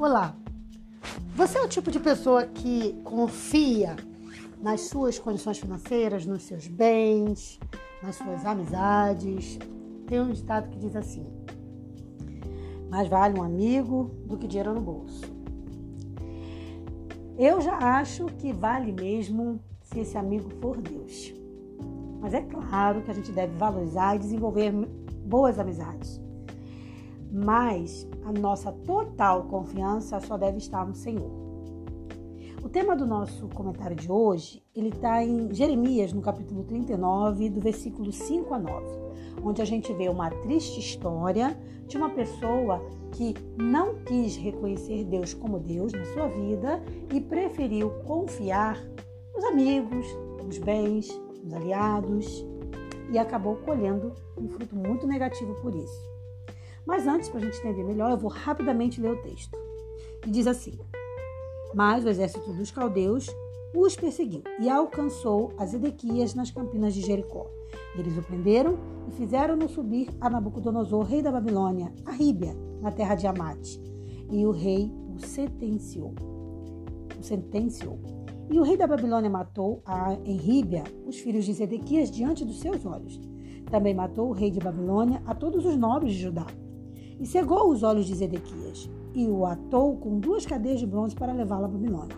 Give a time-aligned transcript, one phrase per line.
[0.00, 0.32] Olá,
[1.34, 3.96] você é o tipo de pessoa que confia
[4.62, 7.58] nas suas condições financeiras, nos seus bens,
[8.00, 9.58] nas suas amizades?
[10.06, 11.26] Tem um ditado que diz assim:
[12.88, 15.24] mais vale um amigo do que dinheiro no bolso.
[17.36, 21.34] Eu já acho que vale mesmo se esse amigo for Deus.
[22.20, 24.70] Mas é claro que a gente deve valorizar e desenvolver
[25.24, 26.27] boas amizades.
[27.30, 31.48] Mas a nossa total confiança só deve estar no Senhor.
[32.62, 37.60] O tema do nosso comentário de hoje, ele está em Jeremias, no capítulo 39, do
[37.60, 38.86] versículo 5 a 9,
[39.44, 45.32] onde a gente vê uma triste história de uma pessoa que não quis reconhecer Deus
[45.32, 46.82] como Deus na sua vida
[47.14, 48.76] e preferiu confiar
[49.34, 50.06] nos amigos,
[50.44, 51.08] nos bens,
[51.42, 52.44] nos aliados
[53.10, 56.17] e acabou colhendo um fruto muito negativo por isso.
[56.88, 59.54] Mas antes, para a gente entender melhor, eu vou rapidamente ler o texto.
[60.26, 60.72] E diz assim:
[61.74, 63.26] Mas o exército dos caldeus
[63.76, 67.46] os perseguiu e alcançou as Edequias nas campinas de Jericó.
[67.94, 73.14] Eles o prenderam e fizeram-no subir a Nabucodonosor, rei da Babilônia, a Ríbia, na terra
[73.14, 73.78] de Amate.
[74.30, 76.14] E o rei o sentenciou.
[77.20, 77.98] O sentenciou.
[78.50, 82.60] E o rei da Babilônia matou a, em Ríbia os filhos de Zedequias diante dos
[82.60, 83.20] seus olhos.
[83.70, 86.46] Também matou o rei de Babilônia a todos os nobres de Judá
[87.20, 91.32] e cegou os olhos de Zedequias, e o atou com duas cadeias de bronze para
[91.32, 92.16] levá-lo à Babilônia.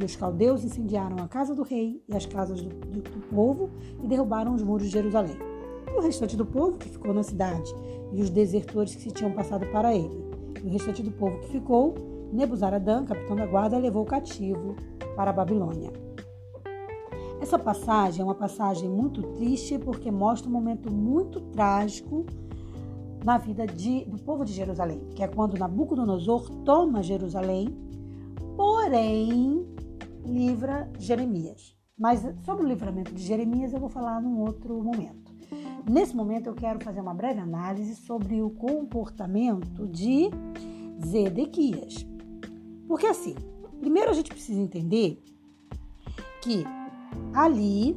[0.00, 3.70] E os caldeus incendiaram a casa do rei e as casas do, do, do povo
[4.02, 5.36] e derrubaram os muros de Jerusalém.
[5.92, 7.74] E o restante do povo que ficou na cidade,
[8.12, 10.24] e os desertores que se tinham passado para ele.
[10.62, 11.94] E o restante do povo que ficou,
[12.32, 14.76] Nebuzaradã, capitão da guarda, levou cativo
[15.16, 15.90] para a Babilônia.
[17.40, 22.26] Essa passagem é uma passagem muito triste porque mostra um momento muito trágico
[23.24, 27.68] na vida de, do povo de Jerusalém, que é quando Nabucodonosor toma Jerusalém,
[28.56, 29.66] porém
[30.24, 31.76] livra Jeremias.
[31.98, 35.32] Mas sobre o livramento de Jeremias eu vou falar num outro momento.
[35.88, 40.30] Nesse momento eu quero fazer uma breve análise sobre o comportamento de
[41.04, 42.06] Zedequias.
[42.86, 43.34] Porque assim,
[43.80, 45.20] primeiro a gente precisa entender
[46.42, 46.64] que
[47.34, 47.96] ali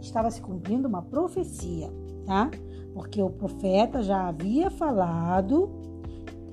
[0.00, 1.90] estava se cumprindo uma profecia,
[2.24, 2.50] tá?
[2.94, 5.70] Porque o profeta já havia falado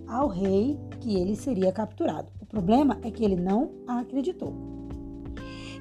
[0.07, 2.31] ao rei que ele seria capturado.
[2.41, 4.53] O problema é que ele não acreditou.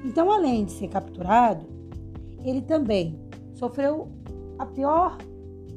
[0.03, 1.65] Então, além de ser capturado,
[2.43, 3.19] ele também
[3.53, 4.09] sofreu
[4.57, 5.17] a pior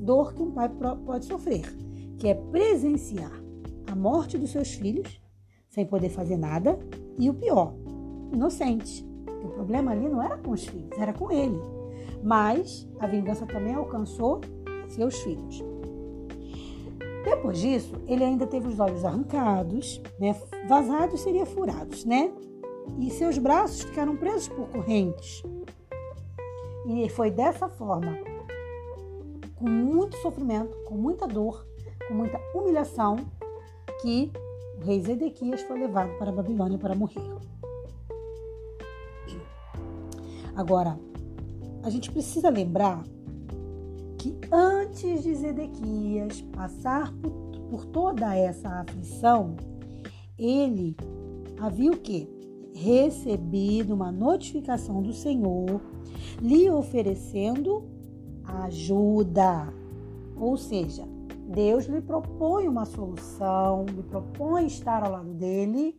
[0.00, 0.70] dor que um pai
[1.04, 1.64] pode sofrer,
[2.18, 3.32] que é presenciar
[3.90, 5.20] a morte dos seus filhos
[5.68, 6.78] sem poder fazer nada
[7.18, 7.74] e o pior,
[8.32, 9.06] inocente.
[9.42, 11.58] O problema ali não era com os filhos, era com ele.
[12.22, 14.40] Mas a vingança também alcançou
[14.92, 15.62] seus filhos.
[17.24, 20.34] Depois disso, ele ainda teve os olhos arrancados, né?
[20.68, 22.32] Vazados seria furados, né?
[22.98, 25.42] E seus braços ficaram presos por correntes.
[26.86, 28.18] E foi dessa forma,
[29.56, 31.66] com muito sofrimento, com muita dor,
[32.08, 33.16] com muita humilhação,
[34.00, 34.32] que
[34.80, 37.22] o rei Zedequias foi levado para a Babilônia para morrer.
[40.56, 40.98] Agora,
[41.82, 43.02] a gente precisa lembrar
[44.20, 47.32] que antes de Zedequias passar por,
[47.70, 49.56] por toda essa aflição,
[50.38, 50.94] ele
[51.58, 52.28] havia o quê?
[52.74, 55.80] Recebido uma notificação do Senhor
[56.38, 57.82] lhe oferecendo
[58.44, 59.72] ajuda.
[60.36, 61.02] Ou seja,
[61.48, 65.96] Deus lhe propõe uma solução, lhe propõe estar ao lado dele,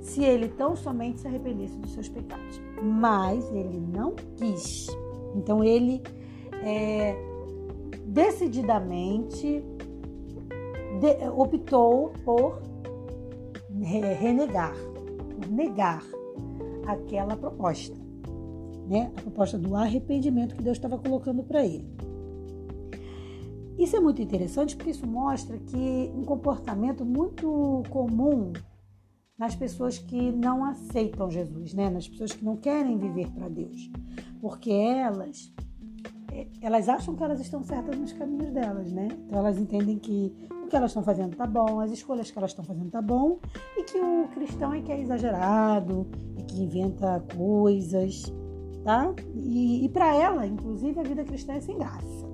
[0.00, 2.60] se ele tão somente se arrependesse dos seus pecados.
[2.82, 4.88] Mas ele não quis.
[5.36, 6.02] Então ele
[6.64, 7.29] é,
[8.10, 9.64] decididamente
[11.00, 12.60] de, optou por
[13.82, 14.74] renegar,
[15.34, 16.02] por negar
[16.86, 17.96] aquela proposta,
[18.88, 19.12] né?
[19.16, 21.88] A proposta do arrependimento que Deus estava colocando para ele.
[23.78, 28.52] Isso é muito interessante porque isso mostra que um comportamento muito comum
[29.38, 31.88] nas pessoas que não aceitam Jesus, né?
[31.88, 33.88] Nas pessoas que não querem viver para Deus,
[34.40, 35.50] porque elas
[36.62, 39.08] elas acham que elas estão certas nos caminhos delas, né?
[39.26, 40.32] Então elas entendem que
[40.64, 43.38] o que elas estão fazendo tá bom, as escolhas que elas estão fazendo tá bom,
[43.76, 46.06] e que o cristão é que é exagerado,
[46.36, 48.32] é que inventa coisas,
[48.84, 49.12] tá?
[49.34, 52.26] E, e para ela, inclusive, a vida cristã é sem graça.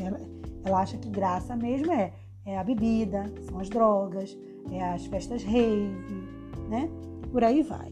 [0.00, 0.20] Ela,
[0.64, 2.12] ela acha que graça mesmo é,
[2.44, 4.36] é a bebida, são as drogas,
[4.70, 6.28] é as festas rave,
[6.68, 6.88] né?
[7.32, 7.90] Por aí vai.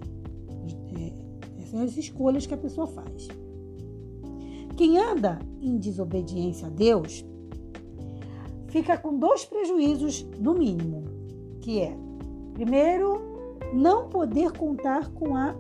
[0.97, 3.29] É, são as escolhas que a pessoa faz.
[4.83, 7.25] Quem anda em desobediência a Deus
[8.67, 11.05] fica com dois prejuízos, no mínimo,
[11.61, 11.97] que é
[12.53, 13.23] Primeiro,
[13.73, 15.55] não poder contar com a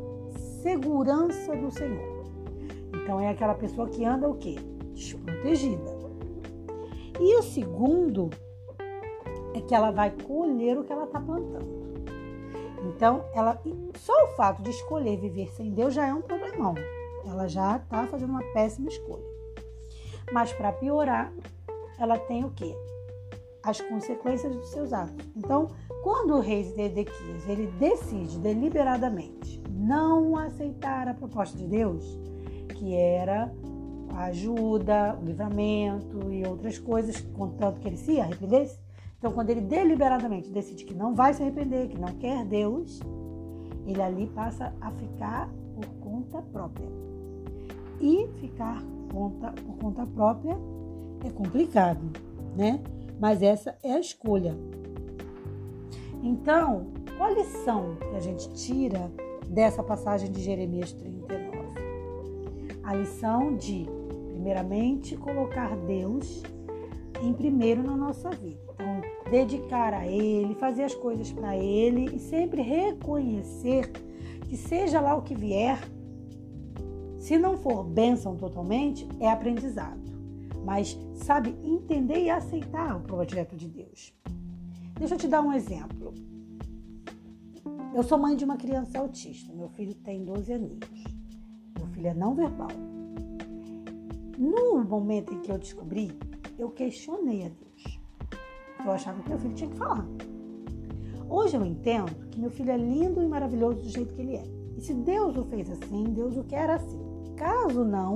[0.60, 2.24] segurança do Senhor.
[2.96, 4.56] Então é aquela pessoa que anda o quê?
[4.92, 5.96] Desprotegida.
[7.20, 8.28] E o segundo
[9.54, 11.80] é que ela vai colher o que ela está plantando.
[12.88, 13.62] Então, ela
[13.94, 16.75] só o fato de escolher viver sem Deus já é um problemão.
[17.24, 19.24] Ela já está fazendo uma péssima escolha.
[20.32, 21.32] Mas para piorar,
[21.98, 22.74] ela tem o quê?
[23.62, 25.26] As consequências dos seus atos.
[25.36, 25.69] Então,
[26.02, 32.19] quando o rei Zedequias ele decide deliberadamente não aceitar a proposta de Deus,
[32.76, 33.52] que era
[34.14, 38.78] a ajuda, o livramento e outras coisas, contanto que ele se arrependesse,
[39.22, 42.98] então, quando ele deliberadamente decide que não vai se arrepender, que não quer Deus,
[43.86, 46.88] ele ali passa a ficar por conta própria.
[48.02, 48.82] E ficar
[49.12, 50.58] conta, por conta própria
[51.25, 52.10] é complicado,
[52.56, 52.82] né?
[53.20, 54.56] Mas essa é a escolha.
[56.20, 59.10] Então, qual a lição que a gente tira
[59.46, 61.32] dessa passagem de Jeremias 39?
[62.82, 63.87] A lição de,
[64.32, 66.43] primeiramente, colocar Deus
[67.22, 68.60] em primeiro na nossa vida.
[68.75, 69.00] Então,
[69.31, 73.93] dedicar a Ele, fazer as coisas para Ele e sempre reconhecer
[74.49, 75.78] que, seja lá o que vier,
[77.22, 80.02] se não for bênção totalmente, é aprendizado.
[80.64, 84.12] Mas, sabe, entender e aceitar o projeto de Deus.
[84.98, 86.12] Deixa eu te dar um exemplo.
[87.94, 89.52] Eu sou mãe de uma criança autista.
[89.52, 91.04] Meu filho tem 12 aninhos.
[91.78, 92.72] Meu filho é não verbal.
[94.36, 96.10] No momento em que eu descobri,
[96.58, 98.00] eu questionei a Deus.
[98.84, 100.04] Eu achava que meu filho tinha que falar.
[101.30, 104.44] Hoje eu entendo que meu filho é lindo e maravilhoso do jeito que ele é.
[104.76, 107.12] E se Deus o fez assim, Deus o quer assim.
[107.42, 108.14] Caso não,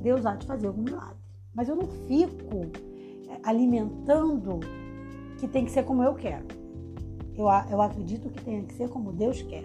[0.00, 1.18] Deus há de fazer algum milagre.
[1.54, 2.72] Mas eu não fico
[3.28, 4.60] é, alimentando
[5.38, 6.46] que tem que ser como eu quero.
[7.36, 9.64] Eu, eu acredito que tem que ser como Deus quer.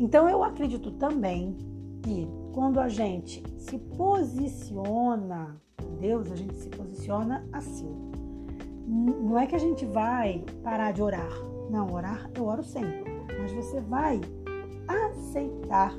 [0.00, 1.56] Então eu acredito também
[2.02, 5.56] que quando a gente se posiciona
[6.00, 7.94] Deus, a gente se posiciona assim.
[8.84, 11.30] Não é que a gente vai parar de orar.
[11.70, 13.04] Não, orar eu oro sempre.
[13.38, 14.20] Mas você vai
[14.88, 15.94] aceitar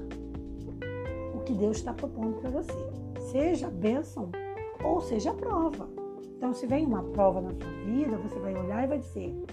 [1.52, 2.74] que Deus está propondo para você.
[3.32, 4.32] Seja bênção
[4.84, 5.90] ou seja prova.
[6.38, 9.46] Então, se vem uma prova na sua vida, você vai olhar e vai dizer: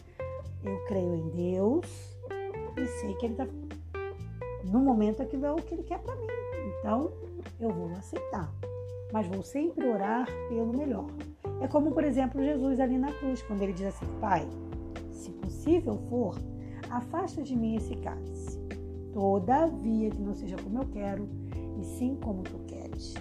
[0.65, 1.87] Eu creio em Deus
[2.77, 3.47] e sei que Ele está.
[4.65, 6.27] No momento aquilo é o que Ele quer para mim.
[6.79, 7.11] Então,
[7.61, 8.53] eu vou aceitar
[9.11, 11.07] mas vou sempre orar pelo melhor.
[11.63, 14.47] É como, por exemplo, Jesus ali na cruz, quando ele diz assim: Pai,
[15.11, 16.35] se possível for,
[16.91, 18.59] afasta de mim esse cálice.
[19.15, 21.27] Todavia, que não seja como eu quero,
[21.79, 23.15] e sim como tu queres.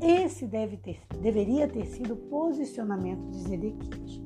[0.00, 4.20] Esse deve ter, deveria ter sido o posicionamento de Zedequias,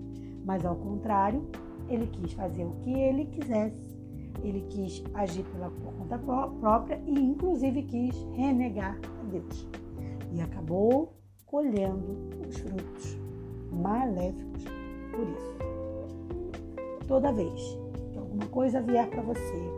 [0.44, 1.46] mas ao contrário,
[1.88, 3.96] ele quis fazer o que ele quisesse.
[4.42, 9.66] Ele quis agir pela conta própria e, inclusive, quis renegar a Deus
[10.32, 11.14] e acabou
[11.46, 12.16] colhendo
[12.46, 13.18] os frutos
[13.72, 14.64] maléficos
[15.12, 15.56] por isso.
[17.08, 17.78] Toda vez
[18.12, 19.70] que alguma coisa vier para você,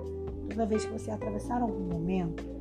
[0.50, 2.57] toda vez que você atravessar algum momento,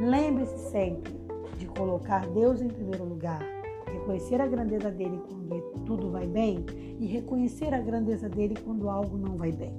[0.00, 1.12] lembre-se sempre
[1.58, 3.42] de colocar Deus em primeiro lugar,
[3.86, 5.48] reconhecer a grandeza dele quando
[5.88, 6.64] tudo vai bem
[6.98, 9.72] e reconhecer a grandeza dele quando algo não vai bem.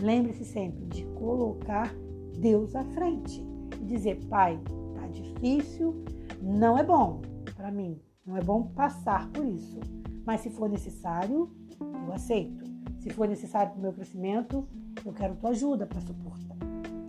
[0.00, 1.92] Lembre-se sempre de colocar
[2.38, 3.44] Deus à frente
[3.80, 4.58] e dizer: Pai,
[4.94, 6.04] tá difícil,
[6.40, 7.20] não é bom
[7.56, 9.80] para mim, não é bom passar por isso.
[10.24, 12.64] Mas se for necessário, eu aceito.
[13.00, 14.66] Se for necessário para o meu crescimento,
[15.04, 16.51] eu quero tua ajuda para suportar.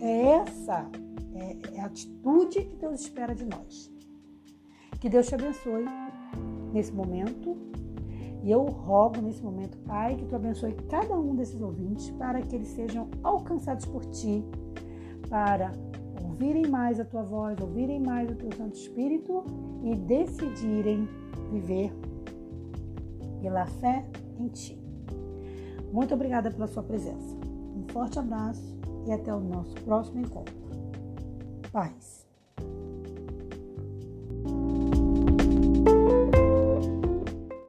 [0.04, 0.86] É essa
[1.34, 3.90] é, é a atitude que Deus espera de nós.
[5.00, 5.86] Que Deus te abençoe
[6.74, 7.56] nesse momento.
[8.42, 12.54] E eu rogo nesse momento, Pai, que tu abençoe cada um desses ouvintes para que
[12.54, 14.44] eles sejam alcançados por ti,
[15.30, 15.72] para
[16.22, 19.42] ouvirem mais a tua voz, ouvirem mais o teu Santo Espírito
[19.82, 21.08] e decidirem
[21.50, 21.90] viver
[23.40, 24.04] pela fé
[24.38, 24.78] em ti.
[25.90, 27.34] Muito obrigada pela sua presença.
[27.74, 30.54] Um forte abraço e até o nosso próximo encontro.
[31.72, 32.23] Paz.